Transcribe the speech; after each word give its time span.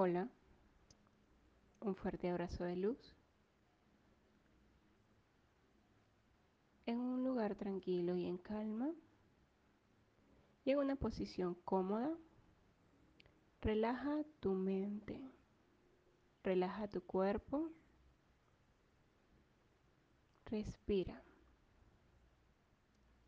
Hola, 0.00 0.28
un 1.80 1.96
fuerte 1.96 2.30
abrazo 2.30 2.62
de 2.62 2.76
luz. 2.76 3.16
En 6.86 7.00
un 7.00 7.24
lugar 7.24 7.56
tranquilo 7.56 8.14
y 8.14 8.26
en 8.26 8.38
calma 8.38 8.92
y 10.64 10.70
en 10.70 10.78
una 10.78 10.94
posición 10.94 11.56
cómoda, 11.64 12.16
relaja 13.60 14.22
tu 14.38 14.52
mente, 14.54 15.20
relaja 16.44 16.86
tu 16.86 17.02
cuerpo, 17.02 17.68
respira. 20.44 21.24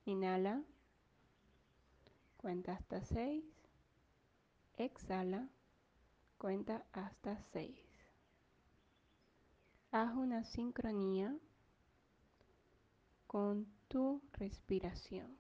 Inhala, 0.05 0.63
cuenta 2.37 2.75
hasta 2.75 3.03
6, 3.03 3.45
exhala 4.77 5.49
Cuenta 6.41 6.87
hasta 6.93 7.37
6. 7.53 7.79
Haz 9.93 10.15
una 10.15 10.43
sincronía 10.43 11.37
con 13.27 13.67
tu 13.89 14.23
respiración. 14.33 15.37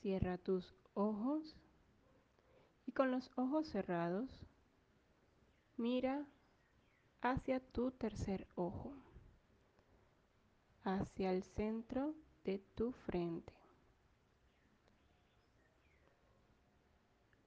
Cierra 0.00 0.38
tus 0.38 0.74
ojos 0.94 1.54
y 2.86 2.90
con 2.90 3.12
los 3.12 3.30
ojos 3.36 3.68
cerrados 3.68 4.28
mira 5.76 6.26
hacia 7.20 7.60
tu 7.60 7.92
tercer 7.92 8.48
ojo, 8.56 8.92
hacia 10.82 11.30
el 11.30 11.44
centro 11.44 12.12
de 12.42 12.58
tu 12.74 12.90
frente. 12.90 13.59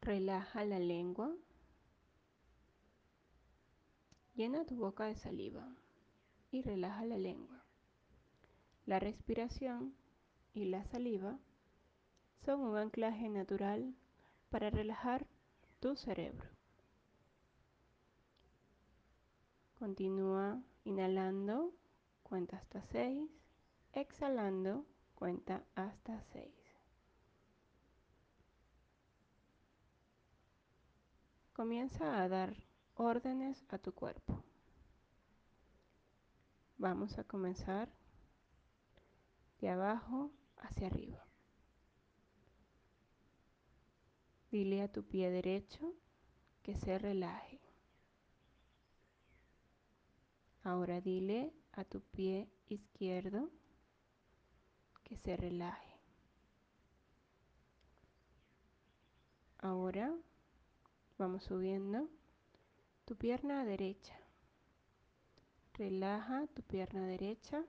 Relaja 0.04 0.66
la 0.66 0.80
lengua. 0.80 1.34
Llena 4.36 4.66
tu 4.66 4.76
boca 4.76 5.06
de 5.06 5.16
saliva 5.16 5.66
y 6.52 6.62
relaja 6.62 7.06
la 7.06 7.18
lengua. 7.18 7.64
La 8.86 9.00
respiración 9.00 9.96
y 10.54 10.66
la 10.66 10.84
saliva 10.84 11.40
son 12.46 12.60
un 12.60 12.76
anclaje 12.76 13.30
natural 13.30 13.96
para 14.50 14.70
relajar 14.70 15.26
tu 15.80 15.96
cerebro. 15.96 16.50
Continúa 19.80 20.62
inhalando, 20.84 21.72
cuenta 22.24 22.58
hasta 22.58 22.84
6, 22.84 23.30
exhalando, 23.94 24.86
cuenta 25.16 25.64
hasta 25.76 26.22
6. 26.34 26.63
Comienza 31.64 32.22
a 32.22 32.28
dar 32.28 32.58
órdenes 32.96 33.64
a 33.70 33.78
tu 33.78 33.94
cuerpo. 33.94 34.44
Vamos 36.78 37.18
a 37.18 37.24
comenzar 37.24 37.90
de 39.62 39.70
abajo 39.70 40.30
hacia 40.58 40.88
arriba. 40.88 41.26
Dile 44.52 44.82
a 44.82 44.92
tu 44.92 45.06
pie 45.06 45.30
derecho 45.30 45.94
que 46.64 46.76
se 46.76 47.00
relaje. 47.00 47.62
Ahora 50.64 51.00
dile 51.00 51.54
a 51.72 51.86
tu 51.86 52.02
pie 52.02 52.52
izquierdo 52.68 53.50
que 55.06 55.16
se 55.16 55.38
relaje. 55.38 55.98
Ahora 59.60 60.14
Vamos 61.24 61.44
subiendo. 61.46 62.10
Tu 63.06 63.16
pierna 63.16 63.64
derecha. 63.64 64.20
Relaja 65.74 66.48
tu 66.54 66.62
pierna 66.64 67.08
derecha. 67.08 67.64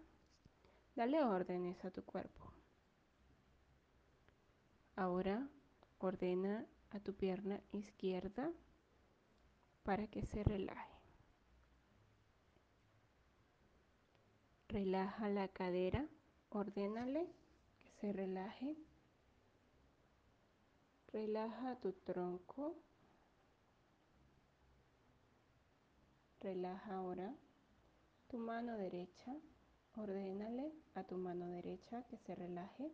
Dale 0.97 1.23
órdenes 1.23 1.85
a 1.85 1.93
tu 1.93 2.05
cuerpo. 2.05 2.53
Ahora 4.97 5.49
ordena 5.99 6.67
a 6.91 6.99
tu 6.99 7.15
pierna 7.15 7.61
izquierda 7.71 8.51
para 9.85 10.09
que 10.09 10.27
se 10.27 10.43
relaje. 10.43 10.99
Relaja 14.67 15.29
la 15.29 15.47
cadera. 15.47 16.09
Ordénale 16.49 17.31
que 17.79 17.91
se 18.01 18.13
relaje. 18.13 18.77
Relaja 21.13 21.77
tu 21.77 21.93
tronco. 21.93 22.75
Relaja 26.45 26.97
ahora 26.97 27.35
tu 28.29 28.37
mano 28.37 28.77
derecha. 28.77 29.35
Ordénale 29.97 30.75
a 30.95 31.03
tu 31.03 31.17
mano 31.17 31.47
derecha 31.49 32.03
que 32.03 32.19
se 32.19 32.35
relaje. 32.35 32.93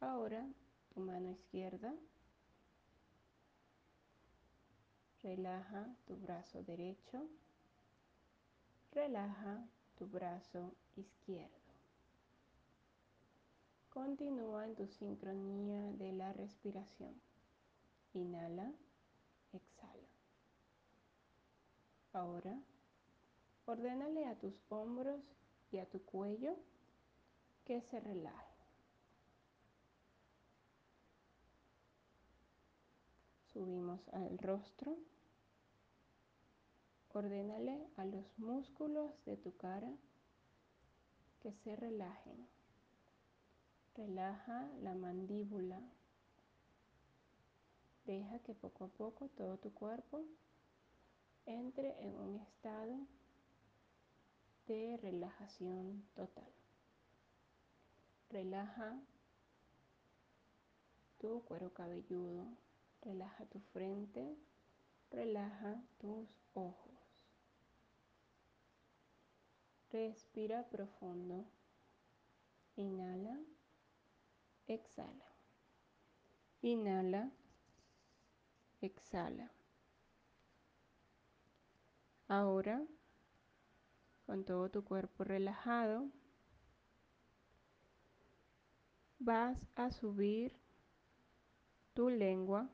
Ahora 0.00 0.48
tu 0.88 1.00
mano 1.00 1.28
izquierda. 1.28 1.94
Relaja 5.22 5.94
tu 6.06 6.16
brazo 6.16 6.62
derecho. 6.62 7.28
Relaja 8.92 9.68
tu 9.96 10.06
brazo 10.06 10.72
izquierdo. 10.96 11.74
Continúa 13.90 14.64
en 14.64 14.74
tu 14.74 14.86
sincronía 14.86 15.92
de 15.98 16.12
la 16.12 16.32
respiración. 16.32 17.14
Inhala, 18.14 18.72
exhala. 19.52 19.89
Ahora, 22.12 22.60
ordénale 23.66 24.26
a 24.26 24.34
tus 24.34 24.54
hombros 24.68 25.20
y 25.70 25.78
a 25.78 25.86
tu 25.86 26.02
cuello 26.02 26.56
que 27.64 27.80
se 27.82 28.00
relaje. 28.00 28.50
Subimos 33.52 34.08
al 34.08 34.38
rostro. 34.38 34.96
Ordénale 37.12 37.88
a 37.96 38.04
los 38.04 38.38
músculos 38.38 39.12
de 39.24 39.36
tu 39.36 39.56
cara 39.56 39.92
que 41.40 41.52
se 41.52 41.76
relajen. 41.76 42.48
Relaja 43.94 44.68
la 44.82 44.94
mandíbula. 44.94 45.80
Deja 48.04 48.38
que 48.40 48.54
poco 48.54 48.84
a 48.84 48.88
poco 48.88 49.28
todo 49.28 49.58
tu 49.58 49.72
cuerpo 49.72 50.24
entre 51.46 52.00
en 52.04 52.16
un 52.16 52.36
estado 52.36 52.98
de 54.66 54.98
relajación 55.02 56.04
total. 56.14 56.52
Relaja 58.30 59.00
tu 61.18 61.42
cuero 61.44 61.72
cabelludo, 61.74 62.46
relaja 63.02 63.44
tu 63.46 63.60
frente, 63.72 64.36
relaja 65.10 65.82
tus 65.98 66.28
ojos. 66.54 66.90
Respira 69.90 70.62
profundo. 70.70 71.44
Inhala, 72.76 73.36
exhala. 74.68 75.26
Inhala, 76.62 77.30
exhala. 78.80 79.50
Ahora, 82.30 82.80
con 84.24 84.44
todo 84.44 84.70
tu 84.70 84.84
cuerpo 84.84 85.24
relajado, 85.24 86.08
vas 89.18 89.58
a 89.74 89.90
subir 89.90 90.56
tu 91.92 92.08
lengua 92.08 92.70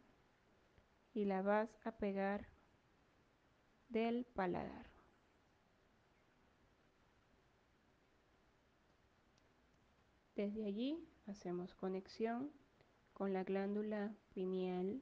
y 1.14 1.25
la 1.25 1.41
vas 1.41 1.75
a 1.85 1.93
pegar 1.93 2.49
del 3.88 4.26
paladar. 4.26 4.91
Desde 10.35 10.67
allí 10.67 11.02
hacemos 11.29 11.75
conexión 11.75 12.52
con 13.14 13.32
la 13.32 13.43
glándula 13.43 14.14
pineal 14.35 15.00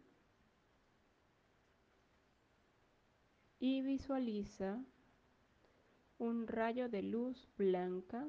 y 3.67 3.81
visualiza 3.81 4.85
un 6.19 6.47
rayo 6.47 6.91
de 6.91 7.03
luz 7.03 7.49
blanca 7.57 8.29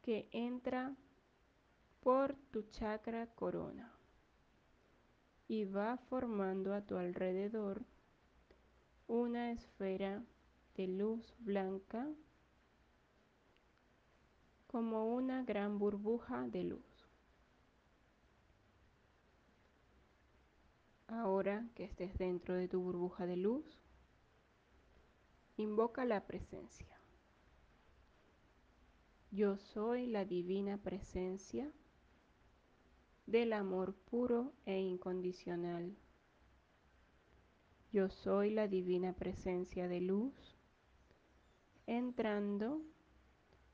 que 0.00 0.30
entra 0.32 0.96
por 2.00 2.34
tu 2.50 2.62
chakra 2.70 3.26
corona 3.26 3.92
y 5.46 5.66
va 5.66 5.98
formando 6.08 6.72
a 6.72 6.80
tu 6.80 6.96
alrededor 6.96 7.84
una 9.08 9.52
esfera 9.52 10.24
de 10.74 10.86
luz 10.86 11.34
blanca 11.40 12.08
como 14.68 15.14
una 15.14 15.42
gran 15.42 15.78
burbuja 15.78 16.48
de 16.48 16.64
luz. 16.64 17.06
Ahora 21.08 21.68
que 21.74 21.84
estés 21.84 22.16
dentro 22.16 22.54
de 22.54 22.68
tu 22.68 22.80
burbuja 22.80 23.26
de 23.26 23.36
luz, 23.36 23.78
invoca 25.58 26.04
la 26.04 26.26
presencia. 26.26 26.86
Yo 29.30 29.58
soy 29.58 30.06
la 30.06 30.24
divina 30.24 30.78
presencia 30.78 31.70
del 33.26 33.52
amor 33.52 33.94
puro 33.94 34.54
e 34.64 34.78
incondicional. 34.80 35.94
Yo 37.92 38.08
soy 38.08 38.50
la 38.50 38.68
divina 38.68 39.12
presencia 39.12 39.88
de 39.88 40.00
luz 40.00 40.56
entrando 41.86 42.80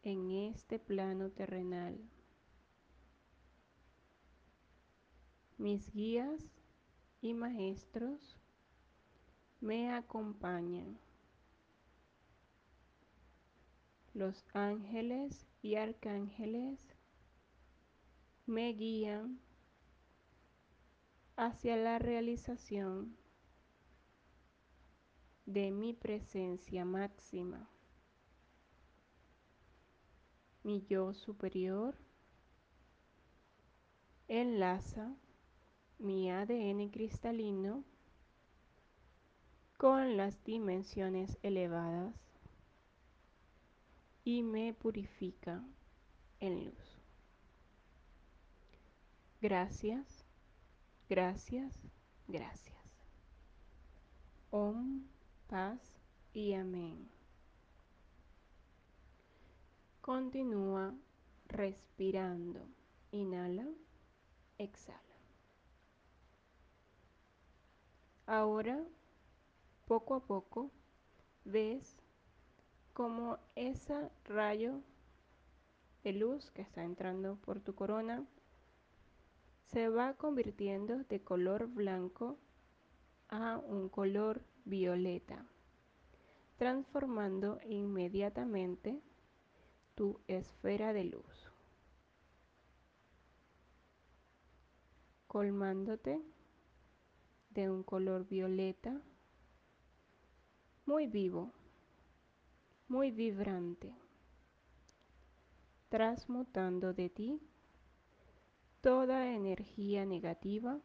en 0.02 0.30
este 0.30 0.78
plano 0.78 1.30
terrenal. 1.30 1.98
Mis 5.58 5.92
guías 5.92 6.40
y 7.20 7.34
maestros 7.34 8.38
me 9.60 9.92
acompañan. 9.92 10.98
Los 14.14 14.46
ángeles 14.52 15.44
y 15.60 15.74
arcángeles 15.74 16.78
me 18.46 18.72
guían 18.72 19.40
hacia 21.34 21.76
la 21.76 21.98
realización 21.98 23.16
de 25.46 25.72
mi 25.72 25.94
presencia 25.94 26.84
máxima. 26.84 27.68
Mi 30.62 30.86
yo 30.86 31.12
superior 31.12 31.96
enlaza 34.28 35.16
mi 35.98 36.30
ADN 36.30 36.88
cristalino 36.90 37.82
con 39.76 40.16
las 40.16 40.44
dimensiones 40.44 41.36
elevadas 41.42 42.23
y 44.24 44.42
me 44.42 44.72
purifica 44.72 45.62
en 46.40 46.64
luz. 46.64 46.98
Gracias, 49.40 50.24
gracias, 51.08 51.74
gracias. 52.26 52.74
Om, 54.50 55.04
paz 55.46 55.80
y 56.32 56.54
amén. 56.54 57.10
Continúa 60.00 60.94
respirando. 61.48 62.66
Inhala, 63.10 63.68
exhala. 64.58 65.00
Ahora, 68.26 68.82
poco 69.86 70.14
a 70.14 70.20
poco, 70.20 70.70
ves 71.44 72.03
como 72.94 73.38
ese 73.56 74.08
rayo 74.24 74.80
de 76.04 76.12
luz 76.12 76.52
que 76.52 76.62
está 76.62 76.84
entrando 76.84 77.36
por 77.36 77.60
tu 77.60 77.74
corona 77.74 78.24
se 79.66 79.88
va 79.88 80.14
convirtiendo 80.14 81.02
de 81.04 81.20
color 81.20 81.66
blanco 81.66 82.38
a 83.28 83.58
un 83.58 83.88
color 83.88 84.42
violeta, 84.64 85.44
transformando 86.56 87.58
inmediatamente 87.64 89.00
tu 89.96 90.20
esfera 90.28 90.92
de 90.92 91.04
luz, 91.04 91.52
colmándote 95.26 96.22
de 97.50 97.70
un 97.70 97.82
color 97.82 98.28
violeta 98.28 99.00
muy 100.86 101.08
vivo, 101.08 101.52
muy 102.88 103.10
vibrante, 103.10 103.94
transmutando 105.88 106.92
de 106.92 107.10
ti 107.10 107.40
toda 108.80 109.32
energía 109.32 110.04
negativa, 110.04 110.80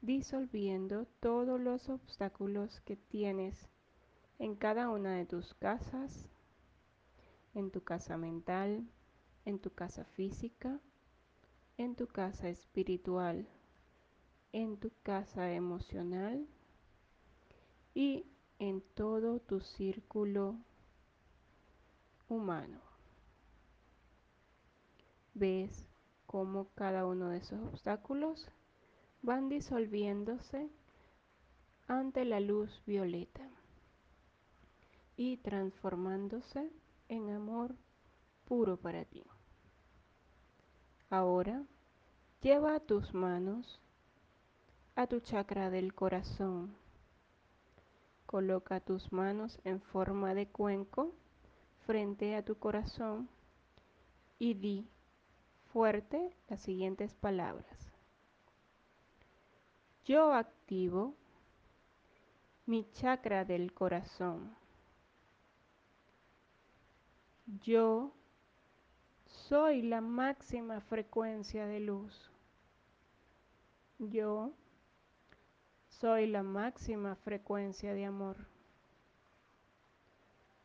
disolviendo 0.00 1.06
todos 1.20 1.60
los 1.60 1.88
obstáculos 1.88 2.80
que 2.80 2.96
tienes 2.96 3.68
en 4.38 4.56
cada 4.56 4.90
una 4.90 5.14
de 5.14 5.26
tus 5.26 5.54
casas, 5.54 6.28
en 7.54 7.70
tu 7.70 7.82
casa 7.84 8.16
mental, 8.16 8.88
en 9.44 9.58
tu 9.58 9.70
casa 9.70 10.04
física, 10.04 10.80
en 11.76 11.94
tu 11.94 12.06
casa 12.06 12.48
espiritual 12.48 13.46
en 14.52 14.76
tu 14.76 14.90
casa 15.02 15.52
emocional 15.52 16.46
y 17.94 18.26
en 18.58 18.80
todo 18.94 19.40
tu 19.40 19.60
círculo 19.60 20.56
humano. 22.28 22.80
Ves 25.34 25.86
cómo 26.26 26.68
cada 26.74 27.06
uno 27.06 27.28
de 27.28 27.38
esos 27.38 27.60
obstáculos 27.60 28.48
van 29.22 29.48
disolviéndose 29.48 30.70
ante 31.86 32.24
la 32.24 32.40
luz 32.40 32.82
violeta 32.86 33.48
y 35.16 35.36
transformándose 35.38 36.70
en 37.08 37.30
amor 37.30 37.76
puro 38.46 38.76
para 38.76 39.04
ti. 39.04 39.22
Ahora 41.10 41.64
lleva 42.40 42.80
tus 42.80 43.12
manos 43.12 43.80
a 44.96 45.06
tu 45.06 45.20
chakra 45.20 45.70
del 45.70 45.94
corazón. 45.94 46.74
Coloca 48.32 48.80
tus 48.80 49.12
manos 49.12 49.60
en 49.62 49.82
forma 49.82 50.32
de 50.32 50.46
cuenco 50.46 51.12
frente 51.84 52.34
a 52.34 52.42
tu 52.42 52.54
corazón 52.54 53.28
y 54.38 54.54
di 54.54 54.88
fuerte 55.70 56.34
las 56.48 56.62
siguientes 56.62 57.12
palabras. 57.14 57.92
Yo 60.06 60.32
activo 60.32 61.14
mi 62.64 62.90
chakra 62.92 63.44
del 63.44 63.74
corazón. 63.74 64.56
Yo 67.60 68.14
soy 69.26 69.82
la 69.82 70.00
máxima 70.00 70.80
frecuencia 70.80 71.66
de 71.66 71.80
luz. 71.80 72.30
Yo 73.98 74.54
soy 76.02 76.26
la 76.26 76.42
máxima 76.42 77.14
frecuencia 77.14 77.94
de 77.94 78.04
amor. 78.04 78.36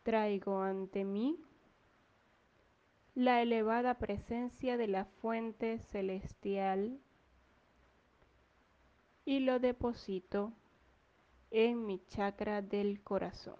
Traigo 0.01 0.63
ante 0.63 1.05
mí 1.05 1.37
la 3.13 3.43
elevada 3.43 3.99
presencia 3.99 4.77
de 4.77 4.87
la 4.87 5.05
fuente 5.05 5.77
celestial 5.91 6.99
y 9.25 9.41
lo 9.41 9.59
deposito 9.59 10.53
en 11.51 11.85
mi 11.85 12.03
chakra 12.07 12.63
del 12.63 13.03
corazón, 13.03 13.59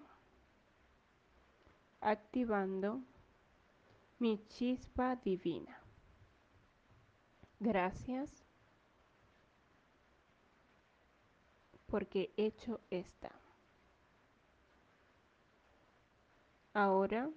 activando 2.02 3.02
mi 4.18 4.44
chispa 4.48 5.16
divina. 5.18 5.80
Gracias 7.60 8.47
porque 11.88 12.32
hecho 12.38 12.80
está. 12.92 13.32
Ahora 16.74 17.30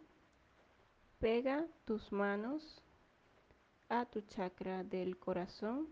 pega 1.18 1.66
tus 1.86 2.12
manos 2.12 2.82
a 3.88 4.04
tu 4.04 4.20
chakra 4.22 4.84
del 4.84 5.18
corazón, 5.18 5.88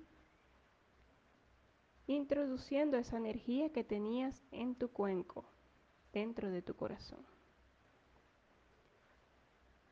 introduciendo 2.07 2.97
esa 2.97 3.17
energía 3.17 3.73
que 3.73 3.85
tenías 3.85 4.43
en 4.51 4.75
tu 4.75 4.91
cuenco, 4.91 5.45
dentro 6.13 6.51
de 6.51 6.63
tu 6.63 6.75
corazón. 6.75 7.25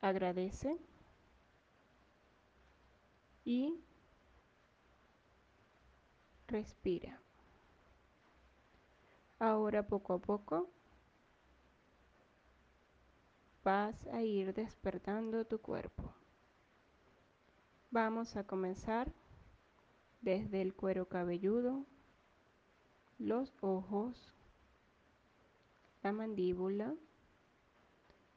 Agradece 0.01 0.77
y 3.43 3.79
respira. 6.47 7.19
Ahora 9.39 9.83
poco 9.83 10.13
a 10.13 10.19
poco 10.19 10.67
vas 13.63 14.07
a 14.07 14.23
ir 14.23 14.51
despertando 14.55 15.45
tu 15.45 15.59
cuerpo. 15.59 16.11
Vamos 17.91 18.35
a 18.35 18.45
comenzar 18.45 19.13
desde 20.21 20.63
el 20.63 20.73
cuero 20.73 21.07
cabelludo, 21.07 21.85
los 23.19 23.53
ojos, 23.61 24.33
la 26.01 26.11
mandíbula, 26.13 26.95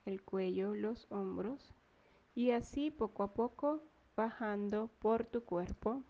el 0.04 0.23
cuello, 0.23 0.75
los 0.75 1.07
hombros 1.11 1.73
y 2.35 2.50
así 2.50 2.90
poco 2.90 3.23
a 3.23 3.33
poco 3.33 3.83
bajando 4.16 4.88
por 4.99 5.25
tu 5.25 5.45
cuerpo 5.45 6.02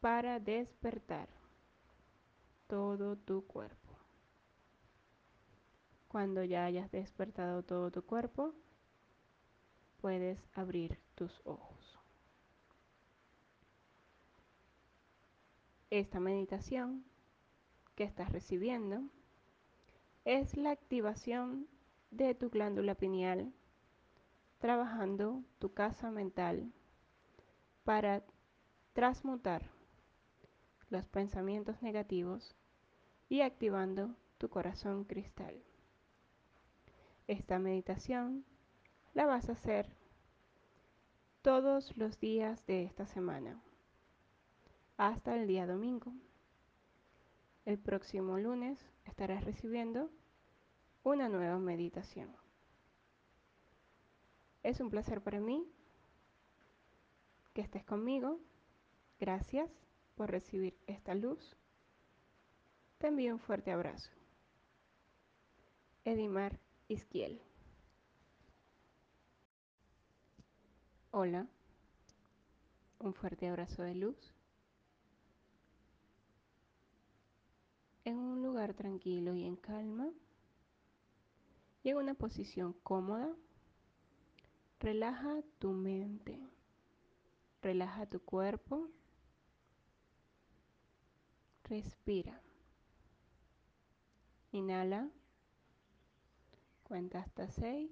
para 0.00 0.40
despertar 0.40 1.35
todo 2.66 3.16
tu 3.16 3.46
cuerpo. 3.46 3.94
Cuando 6.08 6.44
ya 6.44 6.64
hayas 6.64 6.90
despertado 6.90 7.62
todo 7.62 7.90
tu 7.90 8.02
cuerpo, 8.02 8.54
puedes 10.00 10.38
abrir 10.54 10.98
tus 11.14 11.40
ojos. 11.44 11.98
Esta 15.90 16.20
meditación 16.20 17.04
que 17.94 18.04
estás 18.04 18.30
recibiendo 18.30 19.02
es 20.24 20.56
la 20.56 20.70
activación 20.70 21.68
de 22.10 22.34
tu 22.34 22.50
glándula 22.50 22.94
pineal 22.94 23.52
trabajando 24.58 25.42
tu 25.58 25.72
casa 25.72 26.10
mental 26.10 26.72
para 27.84 28.24
transmutar 28.92 29.70
los 30.90 31.04
pensamientos 31.06 31.82
negativos 31.82 32.54
y 33.28 33.40
activando 33.40 34.14
tu 34.38 34.48
corazón 34.48 35.04
cristal. 35.04 35.62
Esta 37.26 37.58
meditación 37.58 38.44
la 39.14 39.26
vas 39.26 39.48
a 39.48 39.52
hacer 39.52 39.88
todos 41.42 41.96
los 41.96 42.20
días 42.20 42.64
de 42.66 42.84
esta 42.84 43.06
semana 43.06 43.60
hasta 44.96 45.34
el 45.34 45.46
día 45.46 45.66
domingo. 45.66 46.12
El 47.64 47.78
próximo 47.78 48.38
lunes 48.38 48.78
estarás 49.04 49.44
recibiendo 49.44 50.10
una 51.02 51.28
nueva 51.28 51.58
meditación. 51.58 52.34
Es 54.62 54.80
un 54.80 54.90
placer 54.90 55.20
para 55.20 55.40
mí 55.40 55.64
que 57.54 57.60
estés 57.60 57.84
conmigo. 57.84 58.38
Gracias 59.18 59.70
por 60.16 60.30
recibir 60.30 60.76
esta 60.86 61.14
luz. 61.14 61.56
Te 62.98 63.08
envío 63.08 63.34
un 63.34 63.38
fuerte 63.38 63.70
abrazo. 63.70 64.10
Edimar 66.04 66.58
Izquiel. 66.88 67.40
Hola, 71.10 71.46
un 72.98 73.14
fuerte 73.14 73.48
abrazo 73.48 73.82
de 73.82 73.94
luz. 73.94 74.32
En 78.04 78.18
un 78.18 78.42
lugar 78.42 78.74
tranquilo 78.74 79.34
y 79.34 79.44
en 79.44 79.56
calma 79.56 80.10
y 81.82 81.90
en 81.90 81.96
una 81.98 82.14
posición 82.14 82.72
cómoda, 82.82 83.34
relaja 84.80 85.42
tu 85.58 85.72
mente, 85.72 86.38
relaja 87.62 88.06
tu 88.06 88.20
cuerpo, 88.20 88.88
respira. 91.68 92.40
Inhala. 94.52 95.10
Cuenta 96.84 97.20
hasta 97.20 97.48
6. 97.48 97.90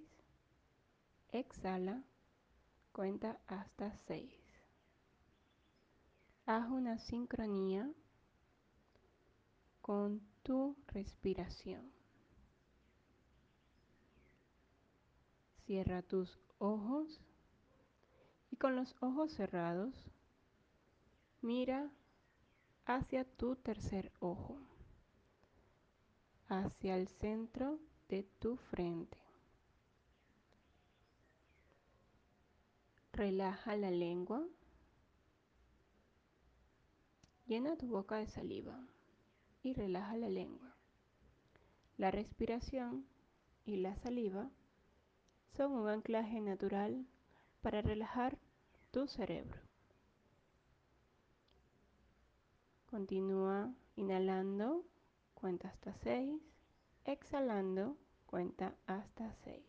Exhala. 1.32 2.04
Cuenta 2.92 3.40
hasta 3.46 3.92
6. 4.06 4.32
Haz 6.46 6.70
una 6.70 6.98
sincronía 6.98 7.90
con 9.80 10.20
tu 10.42 10.76
respiración. 10.88 11.90
Cierra 15.66 16.02
tus 16.02 16.38
ojos 16.58 17.20
y 18.50 18.56
con 18.56 18.76
los 18.76 18.94
ojos 19.00 19.32
cerrados 19.32 19.94
mira 21.40 21.90
hacia 22.86 23.24
tu 23.24 23.56
tercer 23.56 24.12
ojo, 24.20 24.58
hacia 26.48 26.96
el 26.96 27.08
centro 27.08 27.78
de 28.08 28.24
tu 28.38 28.56
frente. 28.56 29.18
Relaja 33.12 33.76
la 33.76 33.90
lengua. 33.90 34.44
Llena 37.46 37.76
tu 37.76 37.86
boca 37.86 38.16
de 38.16 38.26
saliva 38.26 38.78
y 39.62 39.72
relaja 39.72 40.16
la 40.16 40.28
lengua. 40.28 40.76
La 41.96 42.10
respiración 42.10 43.06
y 43.64 43.76
la 43.76 43.94
saliva 43.96 44.50
son 45.56 45.72
un 45.72 45.88
anclaje 45.88 46.40
natural 46.40 47.06
para 47.62 47.80
relajar 47.80 48.36
tu 48.90 49.06
cerebro. 49.06 49.63
Continúa 52.94 53.74
inhalando, 53.96 54.84
cuenta 55.34 55.66
hasta 55.66 55.92
6, 55.94 56.40
exhalando, 57.04 57.98
cuenta 58.24 58.76
hasta 58.86 59.34
6. 59.42 59.64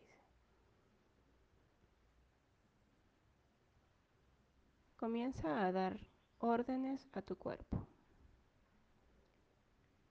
Comienza 4.94 5.66
a 5.66 5.72
dar 5.72 5.98
órdenes 6.38 7.08
a 7.14 7.20
tu 7.20 7.36
cuerpo. 7.36 7.88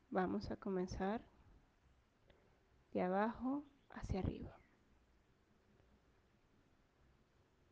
Vamos 0.09 0.51
a 0.51 0.57
comenzar 0.57 1.23
de 2.91 3.01
abajo 3.01 3.63
hacia 3.91 4.19
arriba. 4.19 4.59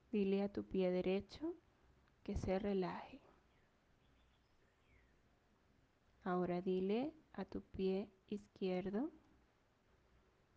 Dile 0.10 0.44
a 0.44 0.54
tu 0.54 0.64
pie 0.64 0.90
derecho 0.90 1.54
que 2.24 2.38
se 2.38 2.60
relaje. 2.60 3.23
Ahora 6.24 6.62
dile 6.62 7.14
a 7.34 7.44
tu 7.44 7.62
pie 7.62 8.10
izquierdo 8.30 9.12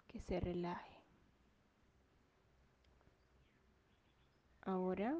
que 0.06 0.20
se 0.20 0.38
relaje. 0.38 1.02
Ahora 4.62 5.16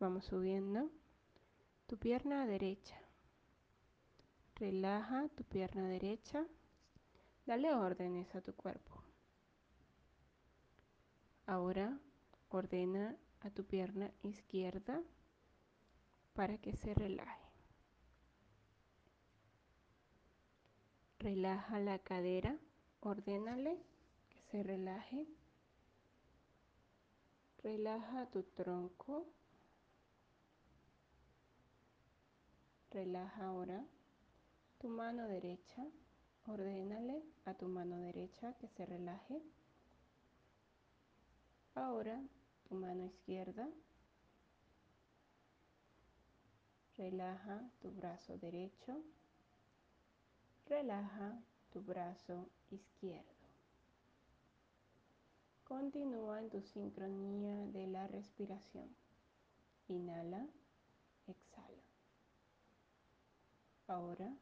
vamos 0.00 0.24
subiendo 0.24 0.90
tu 1.86 1.98
pierna 1.98 2.46
derecha. 2.46 2.98
Relaja 4.56 5.28
tu 5.36 5.44
pierna 5.44 5.88
derecha. 5.88 6.46
Dale 7.44 7.74
órdenes 7.74 8.34
a 8.34 8.40
tu 8.40 8.54
cuerpo. 8.54 9.02
Ahora 11.46 11.98
ordena 12.48 13.16
a 13.40 13.50
tu 13.50 13.64
pierna 13.66 14.10
izquierda 14.22 15.02
para 16.32 16.56
que 16.58 16.74
se 16.76 16.94
relaje. 16.94 17.43
Relaja 21.24 21.78
la 21.80 21.98
cadera, 22.00 22.54
ordénale 23.00 23.78
que 24.28 24.42
se 24.50 24.62
relaje. 24.62 25.26
Relaja 27.62 28.26
tu 28.30 28.42
tronco. 28.42 29.24
Relaja 32.90 33.46
ahora 33.46 33.86
tu 34.78 34.88
mano 34.88 35.26
derecha. 35.26 35.86
Ordénale 36.46 37.22
a 37.46 37.54
tu 37.54 37.68
mano 37.68 37.96
derecha 38.00 38.52
que 38.58 38.68
se 38.68 38.84
relaje. 38.84 39.40
Ahora 41.74 42.20
tu 42.68 42.74
mano 42.74 43.02
izquierda. 43.02 43.70
Relaja 46.98 47.70
tu 47.80 47.90
brazo 47.92 48.36
derecho. 48.36 49.02
Relaja 50.66 51.38
tu 51.70 51.82
brazo 51.82 52.48
izquierdo. 52.70 53.34
Continúa 55.64 56.40
en 56.40 56.50
tu 56.50 56.62
sincronía 56.62 57.66
de 57.66 57.86
la 57.86 58.06
respiración. 58.06 58.88
Inhala, 59.88 60.46
exhala. 61.26 61.82
Ahora, 63.86 64.34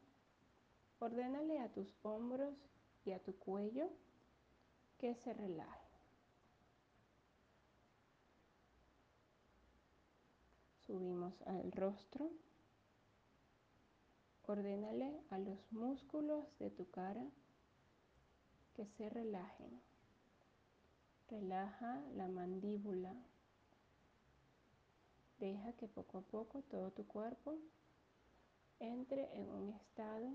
ordénale 0.99 1.59
a 1.59 1.71
tus 1.71 1.93
hombros 2.03 2.55
y 3.03 3.11
a 3.11 3.19
tu 3.19 3.35
cuello 3.37 3.89
que 4.97 5.15
se 5.15 5.33
relaje. 5.33 5.83
Subimos 10.85 11.41
al 11.41 11.71
rostro 11.73 12.31
Ordénale 14.45 15.21
a 15.29 15.37
los 15.37 15.57
músculos 15.71 16.45
de 16.59 16.69
tu 16.69 16.89
cara 16.89 17.25
que 18.73 18.85
se 18.85 19.09
relajen. 19.09 19.81
Relaja 21.29 22.01
la 22.15 22.27
mandíbula. 22.27 23.15
Deja 25.39 25.71
que 25.73 25.87
poco 25.87 26.17
a 26.17 26.21
poco 26.21 26.61
todo 26.63 26.91
tu 26.91 27.05
cuerpo 27.07 27.57
entre 28.79 29.33
en 29.33 29.49
un 29.49 29.69
estado 29.69 30.29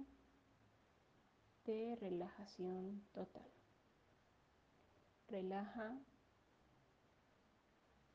de 1.66 1.96
relajación 2.00 3.02
total. 3.12 3.50
Relaja 5.28 5.98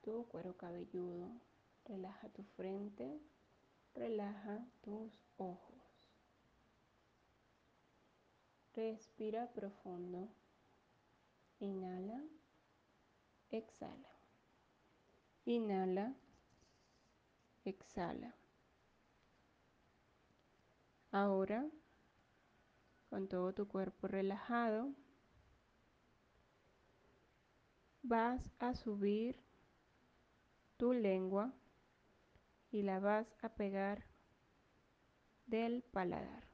tu 0.02 0.26
cuero 0.28 0.58
cabelludo, 0.58 1.30
relaja 1.86 2.30
tu 2.30 2.44
frente, 2.58 3.22
relaja 3.94 4.66
tus 4.82 5.14
ojos. 5.38 5.73
Respira 8.76 9.48
profundo. 9.54 10.30
Inhala. 11.60 12.24
Exhala. 13.52 14.10
Inhala. 15.46 16.16
Exhala. 17.66 18.34
Ahora, 21.12 21.70
con 23.10 23.28
todo 23.28 23.54
tu 23.54 23.68
cuerpo 23.68 24.08
relajado, 24.08 24.92
vas 28.02 28.52
a 28.58 28.74
subir 28.74 29.40
tu 30.78 30.94
lengua 30.94 31.54
y 32.72 32.82
la 32.82 33.00
vas 33.00 33.36
a 33.44 33.50
pegar 33.50 34.06
del 35.46 35.84
paladar. 35.84 36.53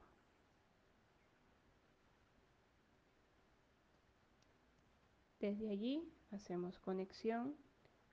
Desde 5.40 5.70
allí 5.70 6.02
hacemos 6.32 6.78
conexión 6.78 7.56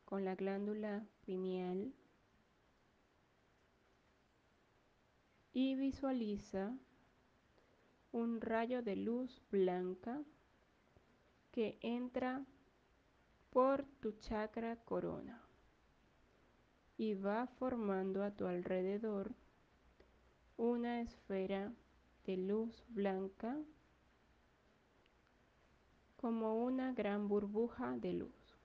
con 0.05 0.24
la 0.24 0.36
glándula 0.36 1.05
pineal 1.25 1.93
y 5.51 5.75
visualiza 5.75 6.74
un 8.13 8.39
rayo 8.39 8.81
de 8.81 8.96
luz 8.96 9.41
blanca 9.51 10.24
que 11.51 11.77
entra 11.81 12.46
por 13.50 13.84
tu 14.00 14.13
chakra 14.13 14.77
corona 14.77 15.43
y 16.98 17.13
va 17.13 17.48
formando 17.60 18.24
a 18.24 18.31
tu 18.31 18.48
alrededor 18.48 19.36
una 20.55 21.01
esfera 21.01 21.74
de 22.25 22.38
luz 22.38 22.86
blanca 22.88 23.57
como 26.18 26.64
una 26.64 26.92
gran 26.94 27.28
burbuja 27.28 27.96
de 27.98 28.14
luz. 28.14 28.58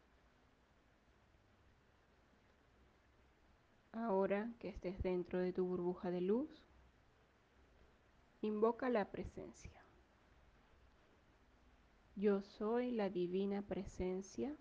Ahora 3.93 4.51
que 4.59 4.71
estés 4.71 5.03
dentro 5.03 5.39
de 5.39 5.53
tu 5.53 5.67
burbuja 5.67 6.11
de 6.11 6.23
luz, 6.23 6.51
invoca 8.41 8.89
la 8.89 9.11
presencia. 9.11 9.85
Yo 12.17 12.43
soy 12.43 12.91
la 12.91 13.11
divina 13.11 13.63
presencia 13.63 14.57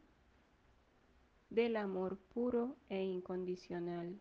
del 1.50 1.78
amor 1.78 2.18
puro 2.18 2.76
e 2.90 3.04
incondicional. 3.04 4.20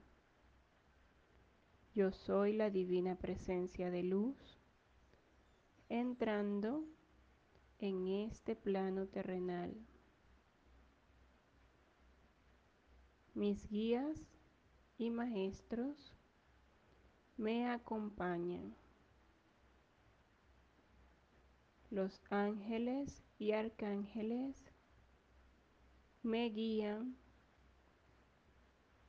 Yo 1.95 2.13
soy 2.13 2.53
la 2.53 2.71
divina 2.71 3.17
presencia 3.17 3.91
de 3.91 4.05
luz 4.05 4.61
entrando 5.89 6.85
en 7.81 8.07
este 8.09 8.55
plano 8.55 9.07
terrenal. 9.07 9.75
Mis 13.35 13.69
guías 13.71 14.19
y 14.99 15.11
maestros 15.11 16.15
me 17.39 17.71
acompañan. 17.71 18.77
Los 21.91 22.21
ángeles 22.29 23.23
y 23.39 23.53
arcángeles 23.53 24.63
me 26.23 26.51
guían 26.51 27.17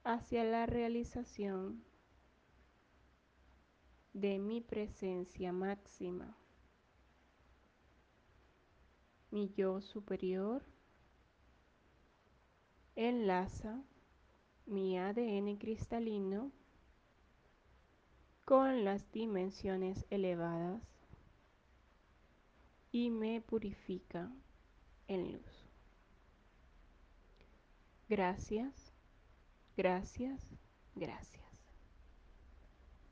hacia 0.03 0.45
la 0.45 0.65
realización 0.65 1.83
de 4.13 4.39
mi 4.39 4.61
presencia 4.61 5.51
máxima 5.51 6.40
mi 9.31 9.49
yo 9.55 9.81
superior 9.81 10.63
enlaza 12.95 13.83
mi 14.65 14.99
ADN 14.99 15.57
cristalino 15.57 16.51
con 18.45 18.83
las 18.83 19.09
dimensiones 19.11 20.05
elevadas 20.09 20.81
y 22.91 23.09
me 23.09 23.41
purifica 23.41 24.29
en 25.07 25.31
luz. 25.31 25.69
Gracias, 28.09 28.91
gracias, 29.77 30.45
gracias. 30.95 31.41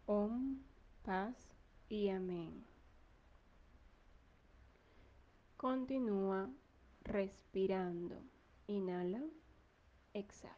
Om, 0.05 0.59
paz 1.03 1.37
y 1.87 2.09
amén. 2.09 2.65
Continúa 5.59 6.49
respirando. 7.03 8.15
Inhala, 8.67 9.21
exhala. 10.13 10.55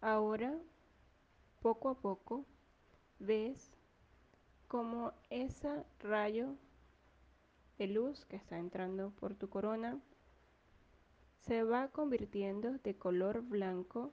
Ahora, 0.00 0.58
poco 1.60 1.90
a 1.90 1.94
poco, 1.94 2.44
ves 3.20 3.70
como 4.66 5.12
ese 5.30 5.84
rayo 6.00 6.56
de 7.78 7.86
luz 7.86 8.24
que 8.24 8.34
está 8.34 8.58
entrando 8.58 9.12
por 9.12 9.36
tu 9.36 9.48
corona 9.48 10.00
se 11.46 11.62
va 11.62 11.92
convirtiendo 11.92 12.72
de 12.78 12.96
color 12.96 13.42
blanco 13.42 14.12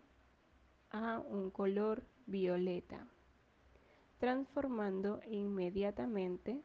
a 0.91 1.17
un 1.17 1.49
color 1.49 2.04
violeta, 2.28 3.08
transformando 4.19 5.19
inmediatamente 5.25 6.62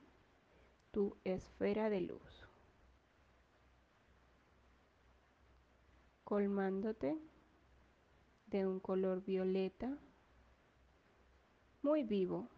tu 0.91 1.17
esfera 1.25 1.89
de 1.89 2.01
luz, 2.01 2.49
colmándote 6.25 7.17
de 8.47 8.67
un 8.67 8.81
color 8.81 9.25
violeta 9.25 9.97
muy 11.83 12.03
vivo, 12.03 12.49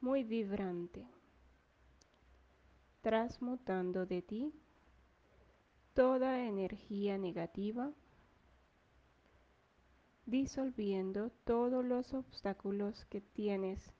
muy 0.00 0.24
vibrante, 0.24 1.06
transmutando 3.02 4.04
de 4.04 4.22
ti 4.22 4.52
toda 5.94 6.44
energía 6.44 7.16
negativa, 7.18 7.92
disolviendo 10.26 11.30
todos 11.44 11.84
los 11.84 12.12
obstáculos 12.12 13.04
que 13.06 13.20
tienes 13.20 13.94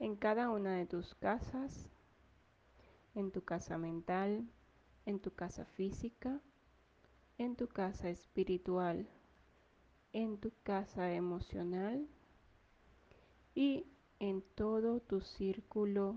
en 0.00 0.16
cada 0.16 0.50
una 0.50 0.74
de 0.74 0.86
tus 0.86 1.14
casas 1.14 1.88
en 3.14 3.30
tu 3.30 3.42
casa 3.42 3.78
mental, 3.78 4.48
en 5.06 5.20
tu 5.20 5.32
casa 5.34 5.64
física, 5.64 6.40
en 7.38 7.56
tu 7.56 7.68
casa 7.68 8.08
espiritual, 8.08 9.08
en 10.12 10.38
tu 10.38 10.52
casa 10.62 11.12
emocional 11.12 12.06
y 13.54 13.86
en 14.18 14.42
todo 14.54 15.00
tu 15.00 15.20
círculo 15.20 16.16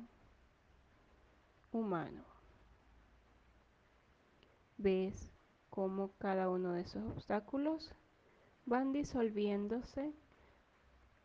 humano. 1.72 2.24
Ves 4.78 5.32
cómo 5.70 6.12
cada 6.18 6.50
uno 6.50 6.74
de 6.74 6.82
esos 6.82 7.04
obstáculos 7.12 7.92
van 8.66 8.92
disolviéndose 8.92 10.14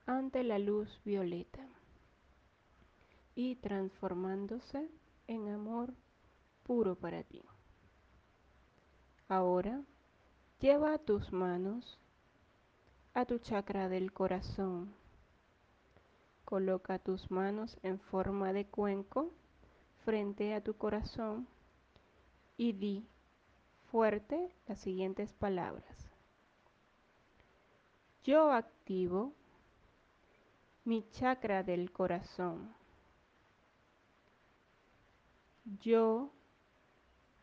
ante 0.06 0.42
la 0.42 0.58
luz 0.58 1.00
violeta 1.04 1.66
y 3.34 3.56
transformándose 3.56 4.88
en 5.30 5.48
amor 5.48 5.94
puro 6.64 6.96
para 6.96 7.22
ti. 7.22 7.40
Ahora 9.28 9.80
lleva 10.58 10.98
tus 10.98 11.32
manos 11.32 12.00
a 13.14 13.24
tu 13.24 13.38
chakra 13.38 13.88
del 13.88 14.12
corazón. 14.12 14.92
Coloca 16.44 16.98
tus 16.98 17.30
manos 17.30 17.78
en 17.84 18.00
forma 18.00 18.52
de 18.52 18.66
cuenco 18.66 19.30
frente 20.04 20.52
a 20.52 20.64
tu 20.64 20.74
corazón 20.74 21.46
y 22.56 22.72
di 22.72 23.06
fuerte 23.92 24.52
las 24.66 24.80
siguientes 24.80 25.32
palabras. 25.32 26.10
Yo 28.24 28.50
activo 28.50 29.32
mi 30.84 31.08
chakra 31.12 31.62
del 31.62 31.92
corazón. 31.92 32.79
Yo 35.78 36.32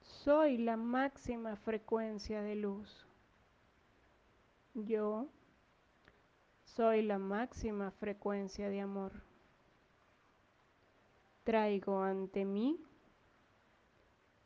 soy 0.02 0.58
la 0.58 0.76
máxima 0.76 1.56
frecuencia 1.56 2.42
de 2.42 2.56
luz. 2.56 3.08
Yo 4.74 5.28
soy 6.66 7.04
la 7.04 7.20
máxima 7.20 7.92
frecuencia 7.92 8.70
de 8.70 8.82
amor. 8.82 9.13
Traigo 11.46 12.02
ante 12.04 12.44
mí 12.44 12.78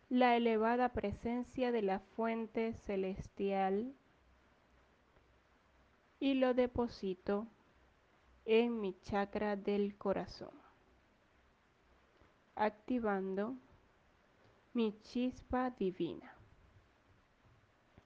la 0.09 0.37
elevada 0.37 0.89
presencia 0.89 1.71
de 1.71 1.81
la 1.81 1.99
fuente 1.99 2.73
celestial 2.85 3.95
y 6.19 6.35
lo 6.35 6.53
deposito 6.53 7.47
en 8.45 8.79
mi 8.79 8.93
chakra 9.01 9.55
del 9.55 9.97
corazón, 9.97 10.53
activando 12.55 13.55
mi 14.73 14.97
chispa 15.01 15.69
divina. 15.71 16.33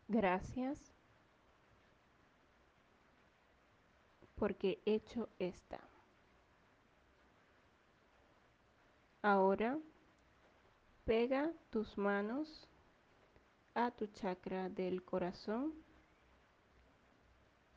Gracias 0.08 0.94
porque 4.36 4.82
hecho 4.86 5.30
está. 5.40 5.80
Ahora 9.22 9.80
pega 11.06 11.52
tus 11.72 11.98
manos 11.98 12.68
a 13.74 13.92
tu 13.92 14.08
chakra 14.08 14.70
del 14.70 15.04
corazón, 15.04 15.74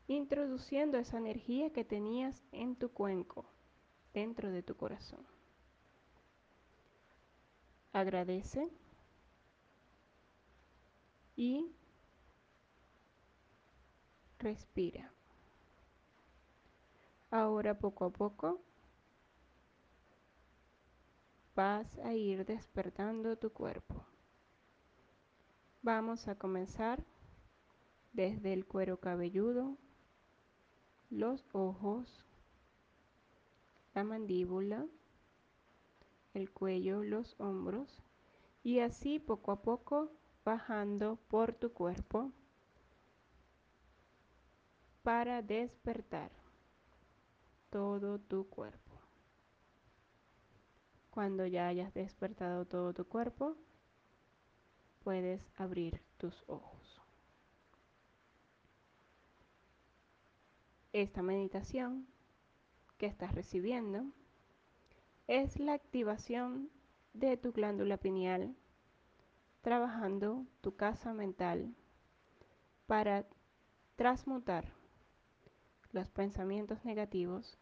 introduciendo 0.06 0.98
esa 0.98 1.18
energía 1.18 1.72
que 1.72 1.84
tenías 1.84 2.42
en 2.52 2.76
tu 2.76 2.90
cuenco, 2.90 3.46
dentro 4.12 4.50
de 4.50 4.62
tu 4.62 4.76
corazón. 4.76 5.37
Agradece 7.92 8.68
y 11.36 11.72
respira. 14.38 15.12
Ahora 17.30 17.78
poco 17.78 18.06
a 18.06 18.10
poco 18.10 18.60
vas 21.54 21.98
a 22.04 22.14
ir 22.14 22.44
despertando 22.46 23.36
tu 23.36 23.50
cuerpo. 23.50 24.04
Vamos 25.82 26.28
a 26.28 26.36
comenzar 26.36 27.04
desde 28.12 28.52
el 28.52 28.64
cuero 28.64 28.98
cabelludo, 28.98 29.76
los 31.10 31.44
ojos, 31.52 32.24
la 33.94 34.04
mandíbula, 34.04 34.86
el 36.38 36.50
cuello, 36.50 37.02
los 37.02 37.34
hombros 37.38 38.02
y 38.62 38.80
así 38.80 39.18
poco 39.18 39.52
a 39.52 39.62
poco 39.62 40.12
bajando 40.44 41.16
por 41.28 41.52
tu 41.52 41.72
cuerpo 41.72 42.32
para 45.02 45.42
despertar 45.42 46.30
todo 47.70 48.18
tu 48.18 48.48
cuerpo. 48.48 48.92
Cuando 51.10 51.46
ya 51.46 51.66
hayas 51.66 51.92
despertado 51.92 52.64
todo 52.64 52.94
tu 52.94 53.04
cuerpo, 53.06 53.56
puedes 55.02 55.40
abrir 55.56 56.00
tus 56.18 56.44
ojos. 56.46 57.02
Esta 60.92 61.22
meditación 61.22 62.06
que 62.96 63.06
estás 63.06 63.34
recibiendo 63.34 64.06
es 65.28 65.60
la 65.60 65.74
activación 65.74 66.70
de 67.12 67.36
tu 67.36 67.52
glándula 67.52 67.98
pineal 67.98 68.56
trabajando 69.60 70.46
tu 70.62 70.74
casa 70.74 71.12
mental 71.12 71.74
para 72.86 73.26
transmutar 73.96 74.72
los 75.92 76.08
pensamientos 76.08 76.82
negativos 76.86 77.58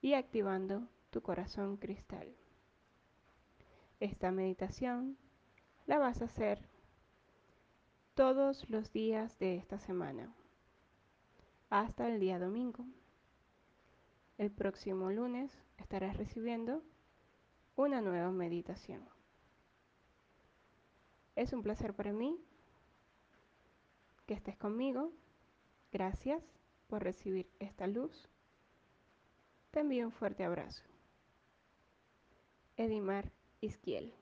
y 0.00 0.14
activando 0.14 0.88
tu 1.10 1.22
corazón 1.22 1.76
cristal. 1.76 2.34
Esta 4.00 4.32
meditación 4.32 5.16
la 5.86 5.98
vas 5.98 6.20
a 6.20 6.24
hacer 6.24 6.68
todos 8.14 8.68
los 8.68 8.92
días 8.92 9.38
de 9.38 9.54
esta 9.54 9.78
semana 9.78 10.34
hasta 11.70 12.08
el 12.08 12.18
día 12.18 12.40
domingo. 12.40 12.84
El 14.36 14.50
próximo 14.50 15.10
lunes 15.10 15.52
estarás 15.78 16.16
recibiendo 16.16 16.82
una 17.76 18.00
nueva 18.00 18.30
meditación. 18.30 19.08
Es 21.36 21.52
un 21.52 21.62
placer 21.62 21.94
para 21.94 22.12
mí 22.12 22.38
que 24.26 24.34
estés 24.34 24.56
conmigo. 24.56 25.12
Gracias 25.92 26.42
por 26.88 27.02
recibir 27.02 27.48
esta 27.60 27.86
luz. 27.86 28.28
Te 29.70 29.80
envío 29.80 30.06
un 30.06 30.12
fuerte 30.12 30.44
abrazo. 30.44 30.82
Edimar 32.76 33.32
Izquiel. 33.60 34.12